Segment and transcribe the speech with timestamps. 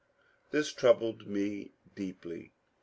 [0.49, 2.53] This troubled me deeply.